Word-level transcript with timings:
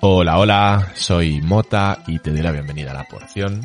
Hola, 0.00 0.38
hola, 0.38 0.92
soy 0.94 1.42
Mota 1.42 2.02
y 2.06 2.18
te 2.20 2.30
doy 2.30 2.40
la 2.40 2.52
bienvenida 2.52 2.92
a 2.92 2.94
La 2.94 3.04
Porción, 3.04 3.60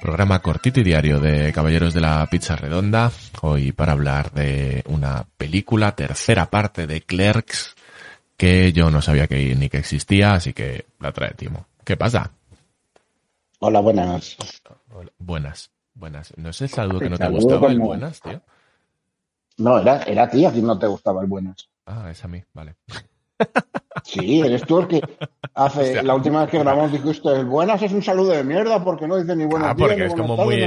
programa 0.00 0.40
cortito 0.40 0.80
y 0.80 0.84
diario 0.84 1.20
de 1.20 1.52
Caballeros 1.52 1.92
de 1.92 2.00
la 2.00 2.26
Pizza 2.30 2.56
Redonda, 2.56 3.12
hoy 3.42 3.72
para 3.72 3.92
hablar 3.92 4.32
de 4.32 4.82
una 4.86 5.26
película, 5.36 5.94
tercera 5.94 6.48
parte 6.48 6.86
de 6.86 7.02
Clerks, 7.02 7.74
que 8.38 8.72
yo 8.72 8.90
no 8.90 9.02
sabía 9.02 9.26
que 9.26 9.54
ni 9.54 9.68
que 9.68 9.78
existía, 9.78 10.32
así 10.32 10.54
que 10.54 10.86
la 10.98 11.12
trae 11.12 11.34
Timo. 11.34 11.66
¿Qué 11.84 11.98
pasa? 11.98 12.30
Hola, 13.58 13.80
buenas. 13.80 14.38
buenas, 15.18 15.70
buenas. 15.94 16.36
¿No 16.36 16.50
es 16.50 16.60
el 16.62 16.68
saludo 16.68 17.00
que 17.00 17.10
no 17.10 17.18
te 17.18 17.28
gustaba 17.28 17.68
el 17.68 17.78
buenas, 17.78 18.20
tío? 18.20 18.40
No, 19.58 19.78
era, 19.78 20.02
era 20.04 20.24
a 20.24 20.30
ti, 20.30 20.44
a 20.44 20.52
ti 20.52 20.62
no 20.62 20.78
te 20.78 20.86
gustaba 20.86 21.22
el 21.22 21.28
buenas. 21.28 21.68
Ah, 21.86 22.08
es 22.10 22.24
a 22.24 22.28
mí, 22.28 22.42
vale. 22.54 22.76
Sí, 24.04 24.40
eres 24.40 24.62
tú 24.62 24.80
el 24.80 24.88
que 24.88 25.00
hace 25.54 26.02
la 26.02 26.14
última 26.14 26.42
vez 26.42 26.50
que 26.50 26.58
grabamos 26.60 26.92
dijiste 26.92 27.28
el 27.30 27.46
buenas 27.46 27.82
es 27.82 27.92
un 27.92 28.02
saludo 28.02 28.32
de 28.32 28.44
mierda 28.44 28.82
porque 28.82 29.06
no 29.06 29.16
dice 29.16 29.34
ni 29.34 29.46
buenas 29.46 29.70
ah, 29.70 29.76
porque 29.76 30.06
es 30.06 30.14
como 30.14 30.36
muy 30.36 30.62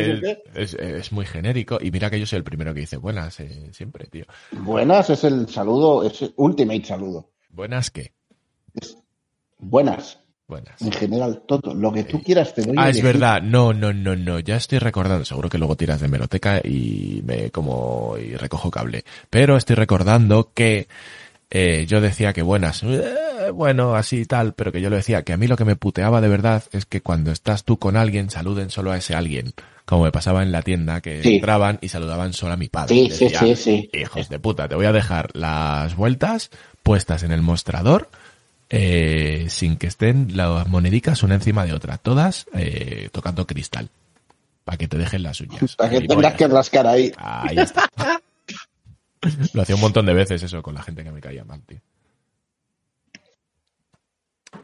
es, 0.55 1.11
muy 1.11 1.25
genérico 1.25 1.77
y 1.81 1.91
mira 1.91 2.09
que 2.09 2.19
yo 2.19 2.25
soy 2.25 2.37
el 2.37 2.43
primero 2.43 2.73
que 2.73 2.81
dice 2.81 2.97
buenas 2.97 3.39
eh, 3.39 3.69
siempre, 3.71 4.07
tío. 4.07 4.25
Buenas 4.51 5.09
es 5.09 5.23
el 5.23 5.47
saludo, 5.49 6.03
es 6.03 6.21
el 6.21 6.33
ultimate 6.37 6.85
saludo. 6.85 7.29
¿Buenas 7.49 7.91
qué? 7.91 8.13
buenas. 9.59 10.22
Buenas. 10.47 10.81
En 10.81 10.91
general, 10.91 11.41
todo. 11.47 11.73
Lo 11.73 11.91
que 11.91 12.03
tú 12.03 12.21
quieras 12.21 12.53
te 12.53 12.61
doy. 12.63 12.75
Ah, 12.77 12.89
es 12.89 13.01
verdad. 13.01 13.41
No, 13.41 13.73
no, 13.73 13.93
no, 13.93 14.15
no. 14.15 14.39
Ya 14.39 14.57
estoy 14.57 14.79
recordando. 14.79 15.23
Seguro 15.25 15.49
que 15.49 15.57
luego 15.57 15.75
tiras 15.75 16.01
de 16.01 16.07
meroteca 16.07 16.59
y 16.63 17.21
me 17.25 17.49
como 17.49 18.15
y 18.17 18.35
recojo 18.35 18.69
cable. 18.69 19.03
Pero 19.29 19.55
estoy 19.55 19.75
recordando 19.75 20.51
que 20.53 20.87
eh, 21.55 21.85
yo 21.87 22.01
decía 22.01 22.33
que 22.33 22.41
buenas, 22.41 22.81
eh, 22.81 23.51
bueno, 23.53 23.93
así 23.93 24.21
y 24.21 24.25
tal, 24.25 24.53
pero 24.53 24.71
que 24.71 24.81
yo 24.81 24.89
le 24.89 24.95
decía 24.95 25.21
que 25.21 25.33
a 25.33 25.37
mí 25.37 25.45
lo 25.45 25.55
que 25.55 25.65
me 25.65 25.75
puteaba 25.75 26.19
de 26.19 26.27
verdad 26.27 26.63
es 26.71 26.87
que 26.87 27.01
cuando 27.01 27.31
estás 27.31 27.63
tú 27.63 27.77
con 27.77 27.95
alguien, 27.95 28.31
saluden 28.31 28.71
solo 28.71 28.91
a 28.91 28.97
ese 28.97 29.13
alguien. 29.13 29.53
Como 29.85 30.05
me 30.05 30.11
pasaba 30.11 30.41
en 30.41 30.51
la 30.51 30.63
tienda, 30.63 30.99
que 30.99 31.21
entraban 31.21 31.77
y 31.79 31.89
saludaban 31.89 32.33
solo 32.33 32.53
a 32.53 32.57
mi 32.57 32.69
padre. 32.69 32.95
Sí, 32.95 33.09
sí, 33.11 33.29
sí, 33.29 33.55
sí. 33.55 33.89
Hijos 33.93 34.29
de 34.29 34.39
puta, 34.39 34.67
te 34.67 34.73
voy 34.73 34.87
a 34.87 34.91
dejar 34.91 35.29
las 35.35 35.95
vueltas 35.95 36.49
puestas 36.81 37.21
en 37.21 37.31
el 37.31 37.43
mostrador, 37.43 38.09
eh, 38.75 39.45
sin 39.49 39.77
que 39.77 39.85
estén 39.85 40.35
las 40.35 40.67
monedicas 40.67 41.21
una 41.21 41.35
encima 41.35 41.63
de 41.63 41.73
otra, 41.73 41.99
todas 41.99 42.47
eh, 42.55 43.09
tocando 43.11 43.45
cristal. 43.45 43.89
Para 44.63 44.79
que 44.79 44.87
te 44.87 44.97
dejen 44.97 45.21
las 45.21 45.39
uñas. 45.41 45.75
Para 45.77 45.91
que 45.91 46.01
tengas 46.01 46.33
que 46.33 46.47
rascar 46.47 46.87
ahí. 46.87 47.11
Ahí 47.17 47.59
está. 47.59 47.87
Lo 49.53 49.61
hacía 49.61 49.75
un 49.75 49.81
montón 49.81 50.07
de 50.07 50.15
veces 50.15 50.41
eso 50.41 50.63
con 50.63 50.73
la 50.73 50.81
gente 50.81 51.03
que 51.03 51.11
me 51.11 51.21
caía 51.21 51.43
mal, 51.43 51.61
tío. 51.61 51.77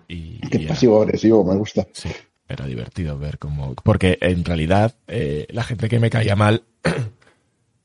Y, 0.08 0.40
Qué 0.40 0.60
pasivo-agresivo, 0.68 1.44
me 1.44 1.56
gusta. 1.56 1.88
Sí, 1.94 2.10
era 2.48 2.66
divertido 2.66 3.20
ver 3.20 3.38
cómo... 3.38 3.76
Porque 3.76 4.18
en 4.22 4.44
realidad 4.44 4.96
eh, 5.08 5.46
la 5.52 5.64
gente 5.64 5.88
que 5.88 6.00
me 6.00 6.10
caía 6.10 6.36
mal 6.36 6.64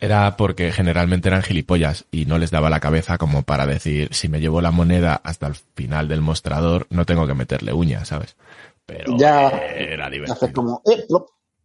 era 0.04 0.36
porque 0.36 0.70
generalmente 0.72 1.28
eran 1.28 1.42
gilipollas 1.42 2.04
y 2.10 2.26
no 2.26 2.38
les 2.38 2.50
daba 2.50 2.70
la 2.70 2.80
cabeza 2.80 3.18
como 3.18 3.42
para 3.42 3.66
decir, 3.66 4.08
si 4.12 4.28
me 4.28 4.40
llevo 4.40 4.60
la 4.60 4.70
moneda 4.70 5.20
hasta 5.24 5.46
el 5.46 5.54
final 5.74 6.08
del 6.08 6.20
mostrador, 6.20 6.86
no 6.90 7.06
tengo 7.06 7.26
que 7.26 7.34
meterle 7.34 7.72
uñas, 7.72 8.08
¿sabes? 8.08 8.36
Pero 8.86 9.16
ya 9.16 9.48
era 9.48 10.10
divertido. 10.10 10.52
Como, 10.52 10.82
eh, 10.84 11.06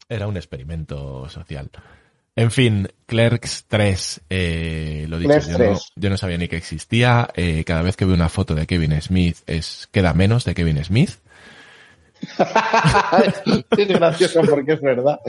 era 0.07 0.27
un 0.27 0.37
experimento 0.37 1.27
social. 1.29 1.69
En 2.35 2.51
fin, 2.51 2.87
Clerks 3.05 3.65
3, 3.67 4.21
eh, 4.29 5.05
lo 5.09 5.19
dicho, 5.19 5.39
yo 5.95 6.09
no, 6.09 6.17
sabía 6.17 6.37
ni 6.37 6.47
que 6.47 6.55
existía. 6.55 7.29
Eh, 7.35 7.65
cada 7.65 7.81
vez 7.81 7.97
que 7.97 8.05
veo 8.05 8.15
una 8.15 8.29
foto 8.29 8.55
de 8.55 8.65
Kevin 8.65 9.01
Smith 9.01 9.37
es 9.45 9.89
queda 9.91 10.13
menos 10.13 10.45
de 10.45 10.55
Kevin 10.55 10.83
Smith. 10.85 11.11
es 13.77 13.87
gracioso 13.87 14.41
porque 14.43 14.73
es 14.73 14.81
verdad. 14.81 15.19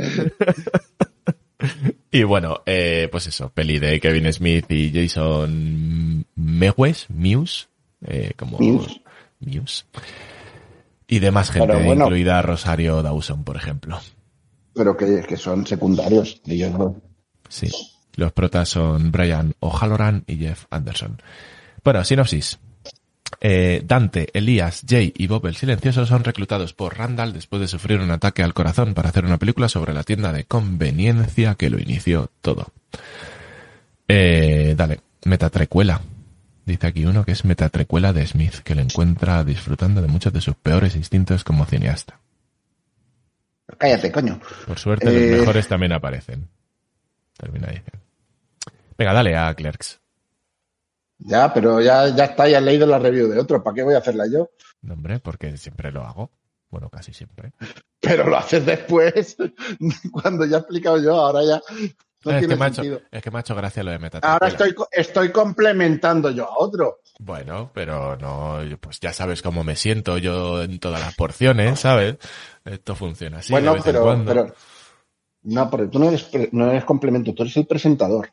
y 2.10 2.22
bueno, 2.24 2.62
eh, 2.66 3.08
pues 3.10 3.26
eso, 3.26 3.50
peli 3.50 3.78
de 3.78 4.00
Kevin 4.00 4.32
Smith 4.32 4.70
y 4.70 4.92
Jason 4.92 6.26
Mewes, 6.34 7.06
Muse, 7.08 7.66
eh, 8.06 8.32
como 8.36 8.58
Muse. 8.58 9.84
Y 11.08 11.18
demás 11.18 11.50
gente, 11.50 11.86
incluida 11.86 12.42
Rosario 12.42 13.02
Dawson, 13.02 13.44
por 13.44 13.56
ejemplo 13.56 14.00
pero 14.74 14.96
que, 14.96 15.22
que 15.28 15.36
son 15.36 15.66
secundarios. 15.66 16.40
Ellos 16.46 16.72
no. 16.72 16.96
Sí, 17.48 17.68
los 18.14 18.32
protas 18.32 18.68
son 18.68 19.10
Brian 19.10 19.54
O'Halloran 19.60 20.24
y 20.26 20.36
Jeff 20.36 20.64
Anderson. 20.70 21.20
Bueno, 21.84 22.04
sinopsis. 22.04 22.58
Eh, 23.42 23.82
Dante, 23.84 24.28
Elías, 24.34 24.82
Jay 24.86 25.14
y 25.16 25.26
Bob 25.26 25.46
el 25.46 25.56
Silencioso 25.56 26.04
son 26.04 26.24
reclutados 26.24 26.74
por 26.74 26.98
Randall 26.98 27.32
después 27.32 27.60
de 27.60 27.68
sufrir 27.68 28.00
un 28.00 28.10
ataque 28.10 28.42
al 28.42 28.52
corazón 28.52 28.92
para 28.92 29.08
hacer 29.08 29.24
una 29.24 29.38
película 29.38 29.68
sobre 29.70 29.94
la 29.94 30.02
tienda 30.02 30.30
de 30.32 30.44
conveniencia 30.44 31.54
que 31.54 31.70
lo 31.70 31.78
inició 31.78 32.30
todo. 32.42 32.66
Eh, 34.08 34.74
dale, 34.76 35.00
metatrecuela. 35.24 36.02
Dice 36.66 36.86
aquí 36.86 37.06
uno 37.06 37.24
que 37.24 37.32
es 37.32 37.44
metatrecuela 37.46 38.12
de 38.12 38.26
Smith, 38.26 38.56
que 38.62 38.74
lo 38.74 38.82
encuentra 38.82 39.42
disfrutando 39.42 40.02
de 40.02 40.08
muchos 40.08 40.32
de 40.32 40.42
sus 40.42 40.54
peores 40.56 40.94
instintos 40.94 41.42
como 41.42 41.64
cineasta. 41.64 42.20
Cállate, 43.78 44.12
coño. 44.12 44.38
Por 44.66 44.78
suerte, 44.78 45.06
los 45.06 45.14
eh, 45.14 45.36
mejores 45.38 45.66
también 45.66 45.92
aparecen. 45.92 46.48
Termina 47.38 47.68
ahí. 47.68 47.80
Venga, 48.98 49.14
dale 49.14 49.36
a 49.36 49.54
Clerks. 49.54 50.00
Ya, 51.22 51.52
pero 51.52 51.80
ya, 51.80 52.08
ya 52.14 52.24
está, 52.24 52.48
ya 52.48 52.58
he 52.58 52.62
leído 52.62 52.86
la 52.86 52.98
review 52.98 53.28
de 53.28 53.38
otro. 53.38 53.62
¿Para 53.62 53.74
qué 53.74 53.82
voy 53.82 53.94
a 53.94 53.98
hacerla 53.98 54.26
yo? 54.30 54.50
No, 54.82 54.94
hombre, 54.94 55.20
porque 55.20 55.56
siempre 55.56 55.92
lo 55.92 56.02
hago. 56.02 56.30
Bueno, 56.70 56.88
casi 56.88 57.12
siempre. 57.12 57.52
Pero 58.00 58.28
lo 58.28 58.36
haces 58.36 58.64
después, 58.64 59.36
cuando 60.12 60.46
ya 60.46 60.56
he 60.56 60.60
explicado 60.60 61.02
yo, 61.02 61.14
ahora 61.14 61.44
ya 61.44 61.60
no 62.24 62.32
es, 62.32 62.38
tiene 62.38 62.58
que 62.58 62.74
sentido. 62.74 63.00
es 63.10 63.22
que 63.22 63.30
me 63.30 63.38
ha 63.38 63.40
hecho 63.40 63.54
gracia 63.54 63.82
lo 63.82 63.90
de 63.90 63.98
metal. 63.98 64.20
Ahora 64.22 64.48
estoy, 64.48 64.74
estoy 64.92 65.32
complementando 65.32 66.30
yo 66.30 66.44
a 66.44 66.58
otro. 66.58 67.00
Bueno, 67.18 67.70
pero 67.74 68.16
no, 68.16 68.58
pues 68.80 69.00
ya 69.00 69.12
sabes 69.12 69.42
cómo 69.42 69.64
me 69.64 69.76
siento 69.76 70.18
yo 70.18 70.62
en 70.62 70.78
todas 70.78 71.00
las 71.00 71.14
porciones, 71.14 71.80
¿sabes? 71.80 72.16
Esto 72.64 72.94
funciona 72.94 73.38
así. 73.38 73.52
Bueno, 73.52 73.74
pero, 73.82 74.22
pero, 74.24 74.54
no, 75.42 75.70
pero 75.70 75.88
tú 75.88 75.98
no 75.98 76.08
eres, 76.08 76.30
no 76.52 76.70
eres 76.70 76.84
complemento, 76.84 77.34
tú 77.34 77.42
eres 77.42 77.56
el 77.56 77.66
presentador. 77.66 78.30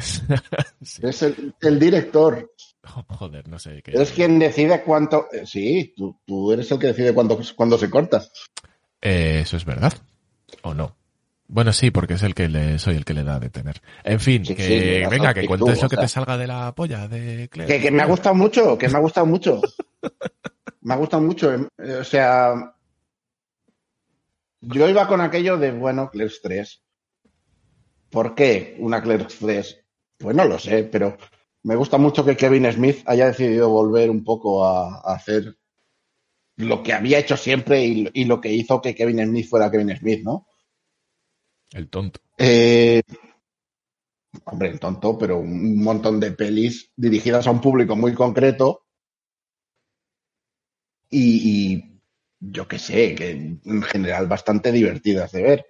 Eres 1.02 1.22
el, 1.22 1.78
director. 1.78 2.52
Joder, 3.08 3.48
no 3.48 3.58
sé 3.58 3.82
qué. 3.82 3.92
Eres 3.92 4.12
quien 4.12 4.38
decide 4.38 4.82
cuánto. 4.82 5.28
Eh, 5.32 5.46
sí, 5.46 5.94
tú, 5.96 6.18
tú, 6.26 6.52
eres 6.52 6.70
el 6.70 6.78
que 6.78 6.88
decide 6.88 7.14
cuándo, 7.14 7.38
cuándo 7.54 7.78
se 7.78 7.90
corta. 7.90 8.22
Eh, 9.00 9.40
eso 9.42 9.56
es 9.56 9.64
verdad. 9.64 9.92
¿O 10.62 10.74
no? 10.74 10.96
Bueno, 11.52 11.72
sí, 11.72 11.90
porque 11.90 12.14
es 12.14 12.22
el 12.22 12.34
que 12.34 12.48
le, 12.48 12.78
soy 12.78 12.94
el 12.96 13.04
que 13.04 13.12
le 13.12 13.24
da 13.24 13.40
de 13.40 13.50
tener. 13.50 13.82
En 14.04 14.20
fin, 14.20 14.44
que 14.44 15.06
venga, 15.10 15.34
que 15.34 15.46
cuentes 15.46 15.82
lo 15.82 15.88
que 15.88 15.96
te 15.96 16.06
salga 16.06 16.38
de 16.38 16.46
la 16.46 16.72
polla 16.76 17.08
de 17.08 17.48
Claire. 17.48 17.74
Que, 17.74 17.82
que 17.82 17.90
me 17.90 18.02
ha 18.02 18.06
gustado 18.06 18.36
mucho, 18.36 18.78
que 18.78 18.88
me 18.88 18.98
ha 18.98 19.00
gustado 19.00 19.26
mucho. 19.26 19.60
me 20.82 20.94
ha 20.94 20.96
gustado 20.96 21.22
mucho. 21.22 21.52
Eh, 21.52 21.94
o 22.00 22.04
sea, 22.04 22.54
yo 24.60 24.88
iba 24.88 25.08
con 25.08 25.20
aquello 25.20 25.58
de, 25.58 25.72
bueno, 25.72 26.10
Clerks 26.10 26.40
3. 26.42 26.82
¿Por 28.10 28.34
qué 28.36 28.76
una 28.78 29.02
Clerks 29.02 29.38
3? 29.38 29.79
Pues 30.20 30.36
no 30.36 30.44
lo 30.44 30.58
sé, 30.58 30.84
pero 30.84 31.16
me 31.62 31.76
gusta 31.76 31.96
mucho 31.96 32.22
que 32.26 32.36
Kevin 32.36 32.70
Smith 32.70 33.02
haya 33.06 33.28
decidido 33.28 33.70
volver 33.70 34.10
un 34.10 34.22
poco 34.22 34.66
a, 34.66 35.00
hacer 35.00 35.56
lo 36.56 36.82
que 36.82 36.92
había 36.92 37.18
hecho 37.18 37.38
siempre 37.38 37.82
y, 37.86 38.24
lo 38.26 38.38
que 38.38 38.52
hizo 38.52 38.82
que 38.82 38.94
Kevin 38.94 39.24
Smith 39.24 39.48
fuera 39.48 39.70
Kevin 39.70 39.96
Smith, 39.96 40.22
¿no? 40.22 40.46
El 41.72 41.88
tonto. 41.88 42.20
Eh, 42.36 43.00
hombre, 44.44 44.68
el 44.68 44.78
tonto, 44.78 45.16
pero 45.16 45.38
un 45.38 45.82
montón 45.82 46.20
de 46.20 46.32
pelis 46.32 46.92
dirigidas 46.94 47.46
a 47.46 47.50
un 47.50 47.62
público 47.62 47.96
muy 47.96 48.12
concreto 48.12 48.84
y 51.08 51.82
yo 52.40 52.68
qué 52.68 52.78
sé, 52.78 53.14
que 53.14 53.30
en 53.30 53.82
general 53.84 54.26
bastante 54.26 54.70
divertidas 54.70 55.32
de 55.32 55.42
ver. 55.42 55.66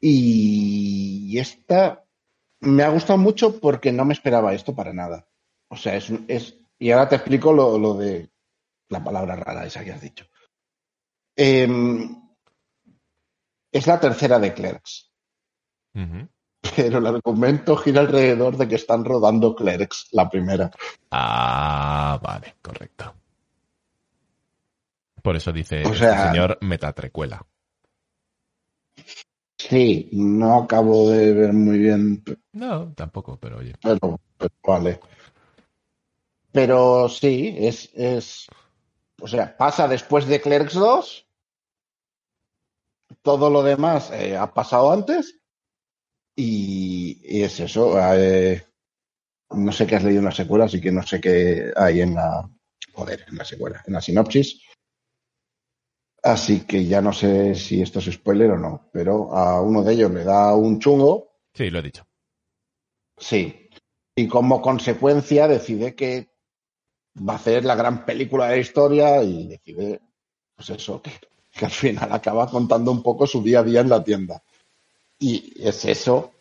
Y 0.00 1.36
esta 1.38 2.07
me 2.60 2.82
ha 2.82 2.88
gustado 2.88 3.18
mucho 3.18 3.60
porque 3.60 3.92
no 3.92 4.04
me 4.04 4.14
esperaba 4.14 4.54
esto 4.54 4.74
para 4.74 4.92
nada. 4.92 5.28
O 5.68 5.76
sea, 5.76 5.96
es, 5.96 6.10
es 6.28 6.58
y 6.78 6.90
ahora 6.90 7.08
te 7.08 7.16
explico 7.16 7.52
lo, 7.52 7.78
lo, 7.78 7.94
de 7.94 8.30
la 8.88 9.02
palabra 9.02 9.36
rara 9.36 9.66
esa 9.66 9.84
que 9.84 9.92
has 9.92 10.00
dicho. 10.00 10.26
Em, 11.36 12.16
es 13.70 13.86
la 13.86 14.00
tercera 14.00 14.38
de 14.38 14.54
Clerks. 14.54 15.12
Pero 16.76 16.98
el 16.98 17.06
argumento 17.06 17.76
gira 17.76 18.00
alrededor 18.00 18.56
de 18.56 18.68
que 18.68 18.76
están 18.76 19.04
rodando 19.04 19.54
Clerks, 19.54 20.08
la 20.12 20.28
primera. 20.28 20.70
Ah, 21.10 22.20
vale, 22.22 22.56
correcto. 22.62 23.14
Por 25.22 25.36
eso 25.36 25.52
dice 25.52 25.82
el 25.82 25.96
señor 25.96 26.58
metatrecuela. 26.60 27.44
Sí, 29.68 30.08
no 30.12 30.54
acabo 30.62 31.10
de 31.10 31.32
ver 31.34 31.52
muy 31.52 31.78
bien, 31.78 32.24
No, 32.52 32.92
tampoco, 32.94 33.38
pero 33.38 33.58
oye. 33.58 33.74
pero, 33.82 34.18
pero 34.38 34.54
vale. 34.66 35.00
Pero 36.52 37.08
sí, 37.08 37.54
es, 37.58 37.90
es, 37.94 38.46
o 39.20 39.28
sea, 39.28 39.56
pasa 39.56 39.88
después 39.88 40.26
de 40.26 40.40
Clerks 40.40 40.74
2. 40.74 41.26
Todo 43.22 43.50
lo 43.50 43.62
demás 43.62 44.10
eh, 44.12 44.36
ha 44.36 44.52
pasado 44.52 44.92
antes. 44.92 45.40
Y, 46.36 47.20
y 47.24 47.42
es 47.42 47.60
eso. 47.60 47.98
eh, 48.14 48.64
no 49.50 49.72
sé 49.72 49.86
qué 49.86 49.96
has 49.96 50.04
leído 50.04 50.20
en 50.20 50.26
la 50.26 50.32
secuela, 50.32 50.66
así 50.66 50.80
que 50.80 50.92
no 50.92 51.02
sé 51.02 51.20
qué 51.20 51.72
hay 51.76 52.00
en 52.02 52.14
la. 52.14 52.48
Joder, 52.94 53.24
en 53.28 53.36
la 53.36 53.44
secuela, 53.44 53.82
en 53.86 53.94
la 53.94 54.00
sinopsis. 54.00 54.60
Así 56.22 56.60
que 56.60 56.84
ya 56.84 57.00
no 57.00 57.12
sé 57.12 57.54
si 57.54 57.80
esto 57.80 58.00
es 58.00 58.06
spoiler 58.06 58.50
o 58.52 58.58
no. 58.58 58.88
Pero 58.92 59.34
a 59.36 59.60
uno 59.60 59.82
de 59.82 59.94
ellos 59.94 60.10
le 60.10 60.24
da 60.24 60.54
un 60.54 60.78
chungo. 60.78 61.32
Sí, 61.54 61.70
lo 61.70 61.78
he 61.78 61.82
dicho. 61.82 62.06
Sí. 63.16 63.68
Y 64.14 64.26
como 64.26 64.60
consecuencia 64.60 65.46
decide 65.46 65.94
que 65.94 66.30
va 67.16 67.34
a 67.34 67.36
hacer 67.36 67.64
la 67.64 67.74
gran 67.74 68.04
película 68.04 68.46
de 68.46 68.56
la 68.56 68.60
historia 68.60 69.22
y 69.22 69.46
decide, 69.46 70.00
pues 70.54 70.70
eso, 70.70 71.00
que, 71.00 71.12
que 71.52 71.64
al 71.64 71.70
final 71.70 72.12
acaba 72.12 72.48
contando 72.48 72.90
un 72.90 73.02
poco 73.02 73.26
su 73.26 73.42
día 73.42 73.60
a 73.60 73.64
día 73.64 73.80
en 73.80 73.88
la 73.88 74.02
tienda. 74.02 74.42
Y 75.18 75.52
es 75.64 75.84
eso 75.84 76.32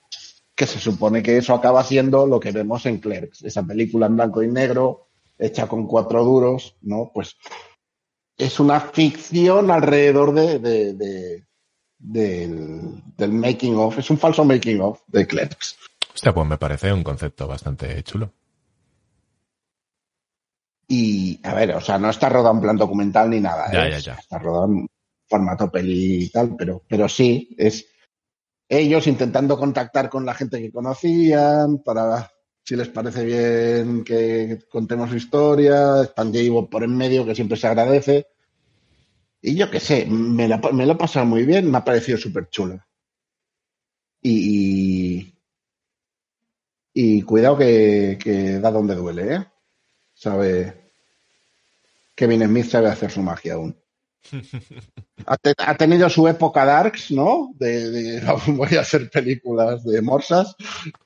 que 0.55 0.65
se 0.65 0.79
supone 0.79 1.21
que 1.21 1.37
eso 1.37 1.53
acaba 1.53 1.83
siendo 1.83 2.25
lo 2.25 2.39
que 2.39 2.51
vemos 2.51 2.85
en 2.87 2.97
Clerks, 2.97 3.43
esa 3.43 3.61
película 3.61 4.07
en 4.07 4.15
blanco 4.15 4.41
y 4.41 4.47
negro, 4.47 5.07
hecha 5.37 5.67
con 5.67 5.85
cuatro 5.85 6.23
duros, 6.23 6.75
¿no? 6.81 7.11
Pues 7.13 7.37
es 8.37 8.59
una 8.59 8.79
ficción 8.79 9.71
alrededor 9.71 10.33
de, 10.33 10.59
de- 10.59 10.93
de- 10.93 11.47
del, 11.99 13.01
del 13.17 13.31
making 13.31 13.75
of, 13.75 13.97
es 13.97 14.09
un 14.11 14.17
falso 14.19 14.45
making 14.45 14.79
of 14.81 15.01
de 15.07 15.25
Clerks. 15.25 15.77
Hostia, 16.13 16.33
pues 16.33 16.47
me 16.47 16.57
parece 16.57 16.93
un 16.93 17.03
concepto 17.03 17.47
bastante 17.47 18.03
chulo. 18.03 18.31
Y, 20.87 21.39
a 21.43 21.53
ver, 21.53 21.75
o 21.75 21.81
sea, 21.81 21.97
no 21.97 22.09
está 22.09 22.29
rodado 22.29 22.55
en 22.55 22.61
plan 22.61 22.77
documental 22.77 23.29
ni 23.29 23.39
nada. 23.41 23.71
Ya, 23.71 23.87
¿eh? 23.87 23.91
ya, 23.91 23.99
ya. 23.99 24.13
Está 24.13 24.37
rodado 24.39 24.65
en 24.67 24.87
formato 25.27 25.69
peli 25.69 26.23
y 26.25 26.29
tal, 26.29 26.55
pero, 26.55 26.83
pero 26.87 27.09
sí, 27.09 27.53
es 27.57 27.85
ellos 28.69 29.07
intentando 29.07 29.57
contactar 29.57 30.09
con 30.09 30.25
la 30.25 30.33
gente 30.33 30.61
que 30.61 30.71
conocían 30.71 31.79
para 31.83 32.31
si 32.67 32.75
les 32.75 32.89
parece 32.95 33.23
bien 33.25 34.03
que 34.03 34.59
contemos 34.75 35.13
historia. 35.19 36.01
Están 36.03 36.33
J. 36.33 36.69
por 36.71 36.83
en 36.83 36.95
medio, 36.97 37.25
que 37.25 37.35
siempre 37.35 37.57
se 37.57 37.67
agradece. 37.67 38.27
Y 39.41 39.55
yo 39.55 39.71
qué 39.71 39.79
sé, 39.79 40.05
me, 40.05 40.47
la- 40.47 40.59
me 40.59 40.85
lo 40.85 40.91
he 40.93 40.95
pasado 40.95 41.25
muy 41.25 41.43
bien, 41.43 41.71
me 41.71 41.79
ha 41.79 41.83
parecido 41.83 42.19
súper 42.19 42.49
chula. 42.51 42.87
Y, 44.21 45.33
y 46.93 47.21
cuidado 47.21 47.57
que, 47.57 48.17
que 48.21 48.59
da 48.59 48.71
donde 48.71 48.95
duele, 48.95 49.35
¿eh? 49.35 49.45
Sabe. 50.13 50.91
Kevin 52.17 52.43
Smith 52.45 52.65
sabe 52.65 52.89
hacer 52.89 53.09
su 53.11 53.21
magia 53.21 53.53
aún. 53.53 53.73
Ha, 55.25 55.37
te- 55.37 55.53
ha 55.57 55.75
tenido 55.75 56.09
su 56.09 56.27
época 56.27 56.65
Darks, 56.65 57.11
¿no? 57.11 57.53
De, 57.55 57.89
de 57.89 58.21
voy 58.47 58.75
a 58.75 58.81
hacer 58.81 59.09
películas 59.09 59.83
de 59.83 60.01
morsas, 60.01 60.55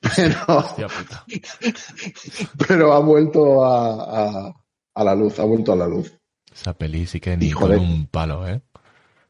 pero, 2.66 2.92
ha 2.92 2.98
vuelto 3.00 3.64
a, 3.64 4.46
a- 4.48 4.54
a 4.94 5.04
la 5.04 5.14
luz, 5.14 5.38
ha 5.38 5.44
vuelto 5.44 5.72
a 5.72 5.76
la 5.76 5.86
luz. 5.86 6.12
Esa 6.52 6.74
peli 6.74 7.06
sí 7.06 7.20
que 7.20 7.36
ni 7.36 7.46
Hijo 7.46 7.60
con 7.60 7.70
de- 7.70 7.76
un 7.78 8.06
palo, 8.06 8.46
¿eh? 8.46 8.60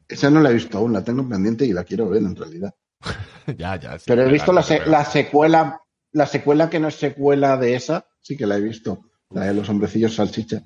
Esa 0.09 0.29
no 0.31 0.41
la 0.41 0.51
he 0.51 0.55
visto 0.55 0.79
aún, 0.79 0.93
la 0.93 1.05
tengo 1.05 1.27
pendiente 1.29 1.65
y 1.65 1.73
la 1.73 1.85
quiero 1.85 2.09
ver 2.09 2.23
en 2.23 2.35
realidad. 2.37 2.75
ya, 3.57 3.77
ya. 3.77 3.99
sí, 3.99 4.05
Pero 4.09 4.23
he 4.27 4.31
visto 4.33 4.53
la, 4.53 4.63
se- 4.63 4.85
la 4.87 5.05
secuela, 5.05 5.81
la 6.13 6.27
secuela 6.27 6.69
que 6.69 6.81
no 6.81 6.89
es 6.89 6.97
secuela 6.97 7.57
de 7.57 7.75
esa, 7.75 8.07
sí 8.21 8.37
que 8.37 8.47
la 8.47 8.57
he 8.57 8.61
visto. 8.61 9.01
La 9.31 9.45
de 9.47 9.55
los 9.55 9.69
hombrecillos 9.69 10.15
salchicha. 10.17 10.63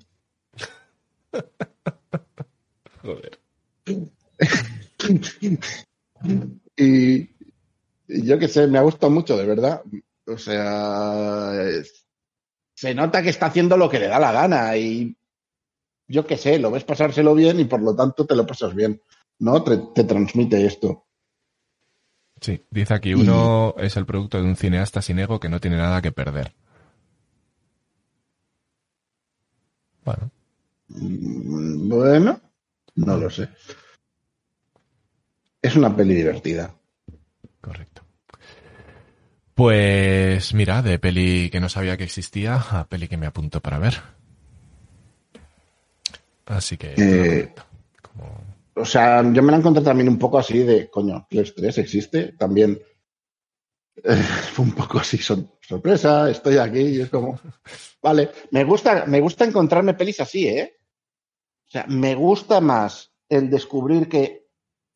Joder. 3.07 3.39
Y, 6.79 7.31
yo 8.09 8.39
qué 8.39 8.49
sé, 8.49 8.67
me 8.67 8.77
ha 8.79 8.83
gustado 8.83 9.11
mucho, 9.11 9.37
de 9.37 9.47
verdad. 9.47 9.83
O 10.27 10.37
sea, 10.37 11.53
es- 11.63 12.07
se 12.75 12.95
nota 12.95 13.23
que 13.23 13.31
está 13.31 13.47
haciendo 13.47 13.77
lo 13.79 13.89
que 13.89 13.99
le 13.99 14.09
da 14.09 14.19
la 14.19 14.33
gana 14.33 14.77
y 14.77 15.17
yo 16.09 16.27
qué 16.27 16.37
sé, 16.37 16.59
lo 16.59 16.71
ves 16.71 16.85
pasárselo 16.85 17.35
bien 17.35 17.59
y 17.61 17.65
por 17.65 17.81
lo 17.81 17.97
tanto 17.97 18.27
te 18.27 18.37
lo 18.37 18.47
pasas 18.47 18.75
bien, 18.75 19.01
¿no? 19.39 19.63
Te, 19.65 19.79
te 19.95 20.05
transmite 20.05 20.67
esto. 20.67 21.07
Sí, 22.41 22.63
dice 22.71 22.93
aquí, 22.93 23.15
uno 23.15 23.75
es 23.79 23.97
el 23.97 24.05
producto 24.05 24.37
de 24.39 24.45
un 24.45 24.57
cineasta 24.57 25.01
sin 25.01 25.19
ego 25.19 25.41
que 25.41 25.49
no 25.49 25.61
tiene 25.61 25.79
nada 25.79 26.03
que 26.03 26.13
perder. 26.13 26.55
Bueno, 30.05 30.31
Mm, 30.89 31.89
Bueno, 31.89 32.41
no 32.97 33.17
lo 33.17 33.31
sé. 33.31 33.49
Es 35.63 35.77
una 35.77 35.95
peli 35.95 36.15
divertida. 36.15 36.75
correcto. 37.61 38.03
Pues 39.55 40.53
mira, 40.53 40.83
de 40.83 40.99
peli 40.99 41.49
que 41.51 41.61
no 41.61 41.69
sabía 41.71 41.97
que 41.97 42.05
existía 42.05 42.57
a 42.57 42.87
peli 42.89 43.09
que 43.09 43.17
me 43.17 43.27
apunto 43.27 43.61
para 43.61 43.79
ver. 43.79 43.95
Así 46.47 46.77
que... 46.77 46.95
Eh, 46.97 47.55
como- 48.03 48.45
O 48.75 48.85
sea, 48.85 49.23
yo 49.33 49.43
me 49.43 49.51
la 49.53 49.59
encontré 49.59 49.83
también 49.83 50.09
un 50.11 50.19
poco 50.19 50.39
así 50.39 50.59
de, 50.59 50.91
coño, 50.91 51.27
Clerks 51.31 51.55
3 51.55 51.79
existe. 51.79 52.33
También 52.39 52.79
eh, 54.05 54.15
fue 54.53 54.67
un 54.67 54.73
poco 54.73 54.99
así, 54.99 55.17
sor- 55.19 55.59
sorpresa, 55.63 56.31
estoy 56.31 56.59
aquí 56.59 56.81
y 56.81 57.01
es 57.01 57.09
como, 57.09 57.41
vale, 58.03 58.31
me 58.51 58.63
gusta, 58.65 59.07
me 59.07 59.21
gusta 59.21 59.45
encontrarme 59.47 59.95
pelis 59.95 60.21
así, 60.21 60.47
¿eh? 60.49 60.77
O 61.69 61.71
sea, 61.71 61.85
me 61.89 62.15
gusta 62.15 62.61
más 62.61 63.11
el 63.29 63.51
descubrir 63.51 64.09
que, 64.09 64.47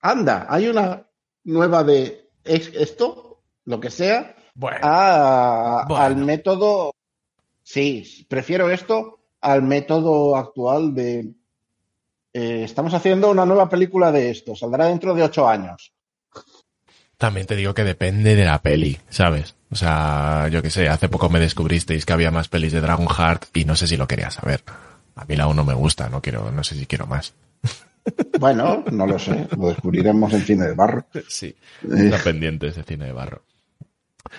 anda, 0.01 0.47
hay 0.49 0.69
una 0.69 1.07
nueva 1.45 1.83
de 1.85 2.29
es- 2.45 2.73
esto, 2.75 3.43
lo 3.65 3.81
que 3.81 3.91
sea, 3.91 4.37
Bueno, 4.55 4.79
a- 4.83 5.85
Bueno. 5.89 6.03
al 6.05 6.17
método, 6.17 6.93
sí, 7.63 8.27
prefiero 8.29 8.69
esto 8.71 9.21
al 9.41 9.63
método 9.63 10.37
actual 10.37 10.95
de, 10.95 11.33
eh, 12.33 12.63
estamos 12.65 12.93
haciendo 12.95 13.31
una 13.31 13.47
nueva 13.47 13.69
película 13.69 14.13
de 14.13 14.31
esto, 14.31 14.55
saldrá 14.55 14.87
dentro 14.87 15.15
de 15.15 15.23
ocho 15.23 15.49
años. 15.49 15.93
También 17.17 17.47
te 17.47 17.57
digo 17.57 17.75
que 17.75 17.85
depende 17.85 18.35
de 18.35 18.45
la 18.45 18.61
peli, 18.63 18.99
¿sabes? 19.11 19.55
O 19.71 19.77
sea, 19.77 20.49
yo 20.51 20.63
qué 20.63 20.71
sé, 20.71 20.89
hace 20.89 21.09
poco 21.09 21.29
me 21.29 21.39
descubristeis 21.41 22.07
que 22.07 22.13
había 22.13 22.31
más 22.31 22.49
pelis 22.49 22.73
de 22.73 22.81
Dragon 22.81 23.09
Heart 23.09 23.55
y 23.57 23.65
no 23.65 23.77
sé 23.77 23.87
si 23.87 23.97
lo 23.97 24.09
quería 24.09 24.31
saber. 24.31 24.63
A 25.21 25.25
mí 25.27 25.37
la 25.37 25.47
1 25.47 25.65
me 25.65 25.75
gusta, 25.75 26.09
no 26.09 26.21
quiero, 26.23 26.51
no 26.51 26.65
sé 26.65 26.75
si 26.75 26.87
quiero 26.87 27.07
más. 27.07 27.35
Bueno, 28.39 28.83
no 28.91 29.07
lo 29.07 29.19
sé, 29.19 29.47
lo 29.57 29.69
descubriremos 29.69 30.33
en 30.33 30.41
cine 30.41 30.67
de 30.67 30.75
barro. 30.75 31.05
Sí. 31.29 31.55
Eh, 31.83 32.07
Está 32.07 32.19
pendiente 32.25 32.69
ese 32.69 32.83
cine 32.83 33.05
de 33.05 33.13
barro. 33.13 33.45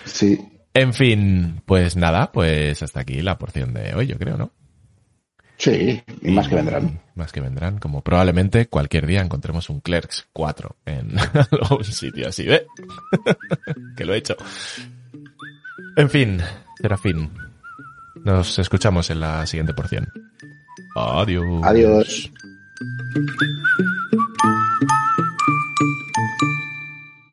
sí, 0.04 0.38
En 0.74 0.92
fin, 0.92 1.62
pues 1.64 1.96
nada, 1.96 2.32
pues 2.32 2.82
hasta 2.82 3.00
aquí 3.00 3.22
la 3.22 3.38
porción 3.38 3.72
de 3.72 3.94
hoy, 3.94 4.06
yo 4.08 4.18
creo, 4.18 4.36
¿no? 4.36 4.50
sí, 5.58 6.02
y 6.22 6.30
más 6.32 6.48
que 6.48 6.56
vendrán. 6.56 7.00
Más 7.14 7.30
que 7.30 7.40
vendrán, 7.40 7.78
como 7.78 8.02
probablemente 8.02 8.66
cualquier 8.66 9.06
día 9.06 9.20
encontremos 9.20 9.70
un 9.70 9.80
Clerks 9.80 10.26
4 10.32 10.76
en 10.86 11.14
algún 11.62 11.84
sitio 11.84 12.28
así, 12.28 12.44
¿ve? 12.46 12.66
que 13.96 14.04
lo 14.04 14.12
he 14.14 14.18
hecho. 14.18 14.36
En 15.96 16.10
fin, 16.10 16.40
Serafín, 16.80 17.30
nos 18.24 18.58
escuchamos 18.58 19.08
en 19.10 19.20
la 19.20 19.46
siguiente 19.46 19.72
porción. 19.72 20.08
Adiós. 20.96 21.62
Adiós. 21.62 22.30